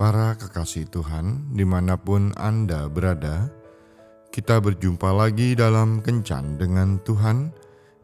[0.00, 3.52] Para kekasih Tuhan, di mana pun Anda berada,
[4.32, 7.52] kita berjumpa lagi dalam Kencan dengan Tuhan,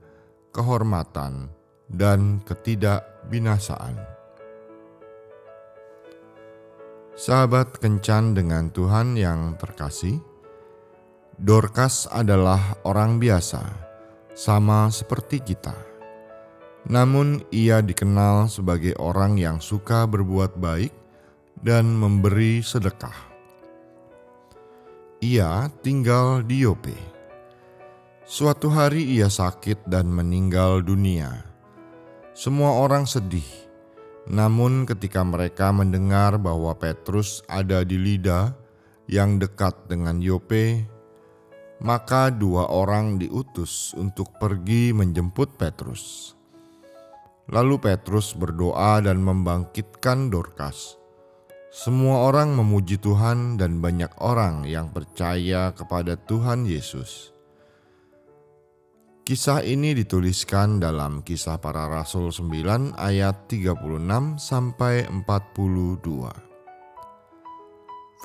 [0.56, 1.52] kehormatan,
[1.92, 4.00] dan ketidakbinasaan.
[7.20, 10.24] Sahabat kencan dengan Tuhan yang terkasih,
[11.36, 13.60] Dorcas adalah orang biasa,
[14.32, 15.97] sama seperti kita
[16.88, 20.96] namun, ia dikenal sebagai orang yang suka berbuat baik
[21.60, 23.28] dan memberi sedekah.
[25.20, 26.96] Ia tinggal di Yope.
[28.24, 31.44] Suatu hari ia sakit dan meninggal dunia.
[32.38, 33.48] Semua orang sedih,
[34.30, 38.54] namun ketika mereka mendengar bahwa Petrus ada di Lida
[39.10, 40.86] yang dekat dengan Yope,
[41.82, 46.37] maka dua orang diutus untuk pergi menjemput Petrus.
[47.48, 51.00] Lalu Petrus berdoa dan membangkitkan Dorcas.
[51.72, 57.32] Semua orang memuji Tuhan dan banyak orang yang percaya kepada Tuhan Yesus.
[59.24, 63.80] Kisah ini dituliskan dalam Kisah Para Rasul 9 ayat 36
[64.36, 66.04] sampai 42.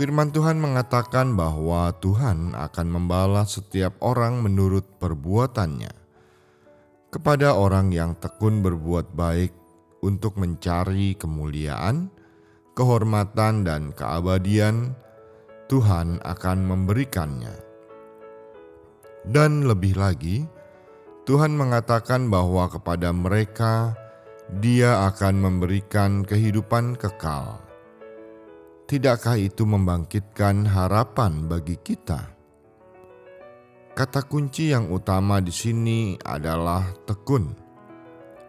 [0.02, 6.01] Firman Tuhan mengatakan bahwa Tuhan akan membalas setiap orang menurut perbuatannya
[7.12, 9.52] kepada orang yang tekun berbuat baik
[10.00, 12.08] untuk mencari kemuliaan,
[12.72, 14.96] kehormatan, dan keabadian,
[15.68, 17.52] Tuhan akan memberikannya.
[19.28, 20.48] Dan lebih lagi,
[21.28, 23.94] Tuhan mengatakan bahwa kepada mereka
[24.52, 27.62] Dia akan memberikan kehidupan kekal.
[28.84, 32.41] Tidakkah itu membangkitkan harapan bagi kita?
[33.92, 37.52] Kata kunci yang utama di sini adalah tekun.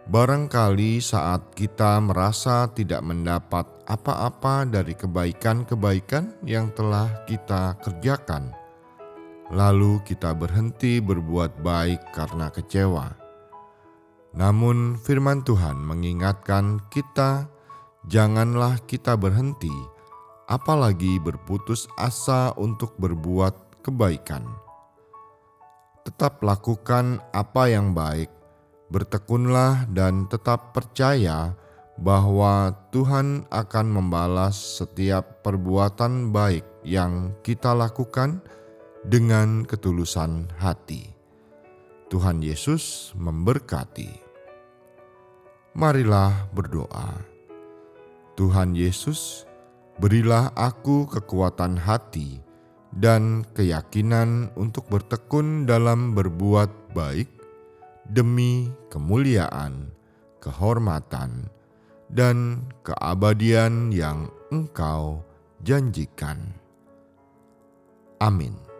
[0.07, 8.55] Barangkali saat kita merasa tidak mendapat apa-apa dari kebaikan-kebaikan yang telah kita kerjakan,
[9.51, 13.11] lalu kita berhenti berbuat baik karena kecewa.
[14.39, 17.51] Namun, firman Tuhan mengingatkan kita,
[18.07, 19.75] janganlah kita berhenti,
[20.47, 24.63] apalagi berputus asa untuk berbuat kebaikan
[26.03, 28.27] tetap lakukan apa yang baik,
[28.91, 31.55] bertekunlah dan tetap percaya
[31.95, 38.43] bahwa Tuhan akan membalas setiap perbuatan baik yang kita lakukan
[39.07, 41.15] dengan ketulusan hati.
[42.11, 44.21] Tuhan Yesus memberkati.
[45.73, 47.25] Marilah berdoa.
[48.37, 49.49] Tuhan Yesus,
[49.97, 52.52] berilah aku kekuatan hati
[52.97, 57.29] dan keyakinan untuk bertekun dalam berbuat baik
[58.05, 59.89] demi kemuliaan,
[60.43, 61.49] kehormatan,
[62.13, 65.25] dan keabadian yang Engkau
[65.65, 66.53] janjikan.
[68.21, 68.72] Amin.